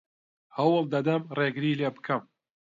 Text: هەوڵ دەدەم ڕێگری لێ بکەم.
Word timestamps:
هەوڵ 0.55 0.83
دەدەم 0.93 1.21
ڕێگری 1.37 1.77
لێ 1.79 1.89
بکەم. 1.95 2.21